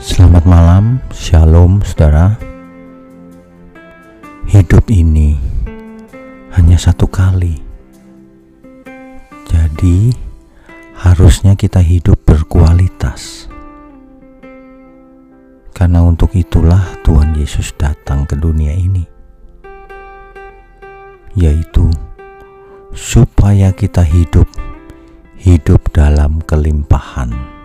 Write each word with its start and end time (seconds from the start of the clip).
Selamat 0.00 0.48
malam, 0.48 0.96
shalom 1.12 1.84
saudara. 1.84 2.40
Hidup 4.48 4.88
ini 4.88 5.36
hanya 6.56 6.80
satu 6.80 7.04
kali, 7.04 7.60
jadi 9.44 10.16
harusnya 11.04 11.52
kita 11.52 11.84
hidup 11.84 12.16
berkualitas. 12.24 13.52
Karena 15.76 16.00
untuk 16.00 16.32
itulah 16.32 16.96
Tuhan 17.04 17.36
Yesus 17.36 17.76
datang 17.76 18.24
ke 18.24 18.40
dunia 18.40 18.72
ini, 18.72 19.04
yaitu 21.36 21.92
supaya 22.96 23.68
kita 23.76 24.00
hidup 24.00 24.48
hidup 25.36 25.92
dalam 25.92 26.40
kelimpahan. 26.48 27.59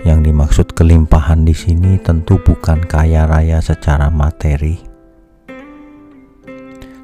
Yang 0.00 0.32
dimaksud 0.32 0.66
kelimpahan 0.72 1.44
di 1.44 1.52
sini 1.52 2.00
tentu 2.00 2.40
bukan 2.40 2.80
kaya 2.88 3.28
raya 3.28 3.60
secara 3.60 4.08
materi, 4.08 4.80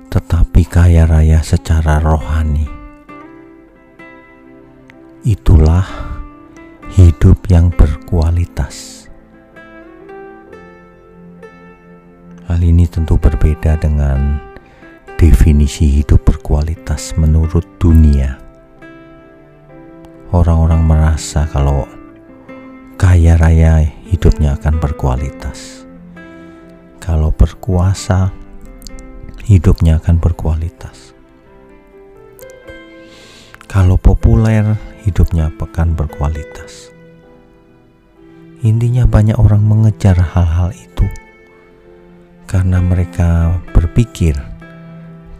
tetapi 0.08 0.62
kaya 0.64 1.04
raya 1.04 1.44
secara 1.44 2.00
rohani. 2.00 2.64
Itulah 5.28 5.84
hidup 6.96 7.44
yang 7.52 7.68
berkualitas. 7.68 9.04
Hal 12.48 12.64
ini 12.64 12.88
tentu 12.88 13.20
berbeda 13.20 13.76
dengan 13.76 14.40
definisi 15.20 16.00
hidup 16.00 16.24
berkualitas 16.24 17.12
menurut 17.20 17.66
dunia. 17.76 18.40
Orang-orang 20.32 20.80
merasa 20.80 21.44
kalau 21.50 21.95
kaya 23.26 23.42
raya 23.42 23.82
hidupnya 24.06 24.54
akan 24.54 24.78
berkualitas. 24.78 25.82
Kalau 27.02 27.34
berkuasa, 27.34 28.30
hidupnya 29.42 29.98
akan 29.98 30.22
berkualitas. 30.22 31.10
Kalau 33.66 33.98
populer, 33.98 34.78
hidupnya 35.02 35.50
akan 35.50 35.98
berkualitas. 35.98 36.94
Intinya, 38.62 39.10
banyak 39.10 39.34
orang 39.42 39.66
mengejar 39.66 40.14
hal-hal 40.22 40.70
itu 40.70 41.10
karena 42.46 42.78
mereka 42.78 43.58
berpikir 43.74 44.38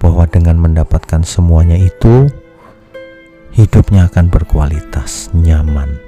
bahwa 0.03 0.27
dengan 0.27 0.59
mendapatkan 0.59 1.23
semuanya 1.23 1.79
itu, 1.79 2.27
hidupnya 3.55 4.11
akan 4.11 4.27
berkualitas, 4.27 5.31
nyaman 5.31 6.06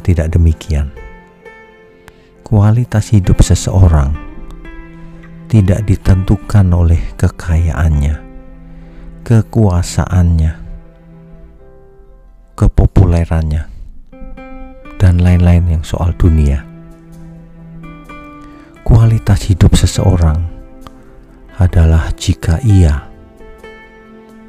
Tidak 0.00 0.32
demikian. 0.32 0.90
Kualitas 2.40 3.12
hidup 3.14 3.44
seseorang 3.44 4.16
tidak 5.46 5.86
ditentukan 5.86 6.66
oleh 6.72 6.98
kekayaannya, 7.14 8.16
kekuasaannya, 9.22 10.52
kepopulerannya, 12.58 13.62
dan 14.98 15.14
lain-lain 15.20 15.78
yang 15.78 15.84
soal 15.86 16.10
dunia. 16.16 16.66
Kualitas 18.82 19.46
hidup 19.46 19.78
seseorang 19.78 20.42
adalah 21.60 22.10
jika 22.16 22.58
ia 22.64 23.06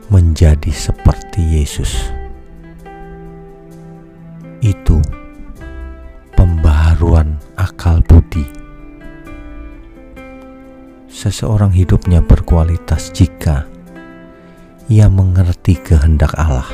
menjadi 0.09 0.73
seperti 0.73 1.61
Yesus 1.61 2.09
itu 4.61 5.02
Seseorang 11.21 11.70
hidupnya 11.70 12.26
berkualitas 12.26 13.14
jika 13.14 13.70
ia 14.89 15.05
mengerti 15.05 15.77
kehendak 15.77 16.33
Allah. 16.33 16.65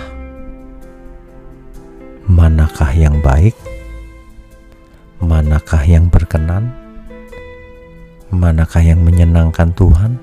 Manakah 2.31 2.95
yang 2.95 3.19
baik? 3.19 3.51
Manakah 5.19 5.83
yang 5.83 6.07
berkenan? 6.07 6.71
Manakah 8.31 8.79
yang 8.79 9.03
menyenangkan 9.03 9.75
Tuhan? 9.75 10.15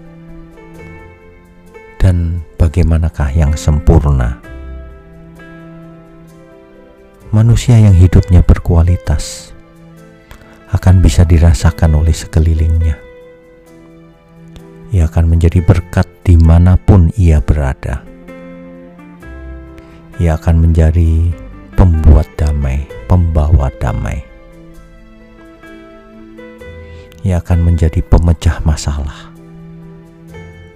Dan 2.01 2.41
bagaimanakah 2.57 3.29
yang 3.37 3.53
sempurna? 3.61 4.41
manusia 7.35 7.75
yang 7.83 7.99
hidupnya 7.99 8.47
berkualitas 8.47 9.51
akan 10.71 11.03
bisa 11.03 11.27
dirasakan 11.27 11.99
oleh 11.99 12.15
sekelilingnya. 12.15 13.04
Ia 14.95 15.11
akan 15.11 15.27
menjadi 15.27 15.59
berkat 15.59 16.07
di 16.23 16.39
mana 16.39 16.79
pun 16.79 17.11
ia 17.19 17.43
berada. 17.43 18.07
Ia 20.23 20.39
akan 20.39 20.63
menjadi 20.63 21.35
pembuat 21.75 22.31
damai, 22.39 22.87
pembawa 23.11 23.75
damai. 23.83 24.23
Ia 27.27 27.43
akan 27.43 27.59
menjadi 27.67 27.99
pemecah 28.07 28.63
masalah, 28.63 29.35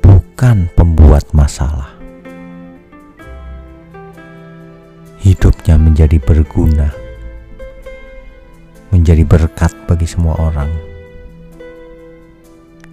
bukan 0.02 0.66
pembuat 0.74 1.30
masalah. 1.30 1.98
hidupnya 5.28 5.76
menjadi 5.76 6.16
berguna, 6.22 6.88
menjadi 8.88 9.28
berkat 9.28 9.74
bagi 9.84 10.08
semua 10.08 10.40
orang. 10.40 10.72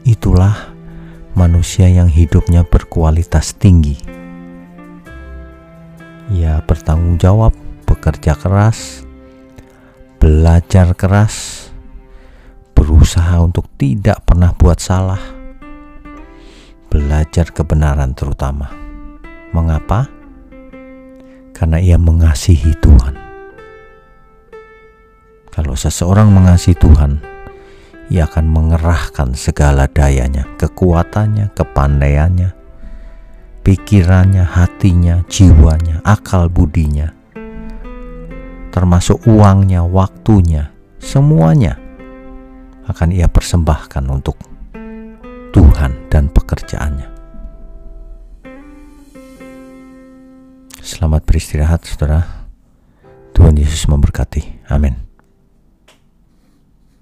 Itulah 0.04 0.75
manusia 1.36 1.92
yang 1.92 2.10
hidupnya 2.10 2.66
berkualitas 2.66 3.54
tinggi. 3.60 4.00
Ia 6.34 6.64
bertanggung 6.66 7.22
jawab, 7.22 7.54
bekerja 7.86 8.34
keras, 8.34 9.06
belajar 10.18 10.98
keras, 10.98 11.68
berusaha 12.74 13.38
untuk 13.44 13.70
tidak 13.78 14.26
pernah 14.26 14.56
buat 14.58 14.82
salah, 14.82 15.22
belajar 16.90 17.54
kebenaran 17.54 18.18
terutama. 18.18 18.74
Mengapa? 19.54 20.16
karena 21.56 21.80
ia 21.80 21.96
mengasihi 21.96 22.76
Tuhan. 22.84 23.16
Kalau 25.56 25.72
seseorang 25.72 26.28
mengasihi 26.36 26.76
Tuhan, 26.76 27.24
ia 28.10 28.30
akan 28.30 28.46
mengerahkan 28.50 29.34
segala 29.34 29.90
dayanya, 29.90 30.46
kekuatannya, 30.62 31.50
kepandaiannya, 31.58 32.50
pikirannya, 33.66 34.46
hatinya, 34.46 35.26
jiwanya, 35.26 36.06
akal 36.06 36.46
budinya, 36.50 37.10
termasuk 38.70 39.26
uangnya, 39.26 39.82
waktunya, 39.82 40.70
semuanya 41.02 41.82
akan 42.86 43.10
ia 43.10 43.26
persembahkan 43.26 44.06
untuk 44.06 44.38
Tuhan 45.50 46.12
dan 46.12 46.30
pekerjaannya. 46.30 47.10
Selamat 50.86 51.26
beristirahat, 51.26 51.82
saudara. 51.90 52.46
Tuhan 53.34 53.58
Yesus 53.58 53.90
memberkati. 53.90 54.70
Amin. 54.70 55.05